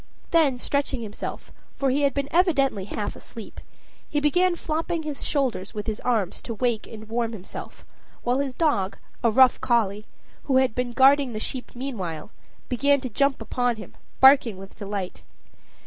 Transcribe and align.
Then, 0.31 0.57
stretching 0.57 1.03
himself, 1.03 1.51
for 1.75 1.91
he 1.91 2.01
had 2.01 2.15
been 2.15 2.27
evidently 2.31 2.85
half 2.85 3.15
asleep, 3.15 3.61
he 4.09 4.19
began 4.19 4.55
flopping 4.55 5.03
his 5.03 5.23
shoulders 5.23 5.75
with 5.75 5.85
his 5.85 5.99
arms 5.99 6.41
to 6.41 6.55
wake 6.55 6.87
and 6.87 7.07
warm 7.07 7.33
himself; 7.33 7.85
while 8.23 8.39
his 8.39 8.55
dog, 8.55 8.97
a 9.23 9.29
rough 9.29 9.61
collie, 9.61 10.07
who 10.45 10.57
had 10.57 10.73
been 10.73 10.91
guarding 10.93 11.33
the 11.33 11.39
sheep 11.39 11.75
meanwhile, 11.75 12.31
began 12.67 12.99
to 13.01 13.09
jump 13.09 13.41
upon 13.43 13.75
him, 13.75 13.95
barking 14.19 14.57
with 14.57 14.75
delight. 14.75 15.21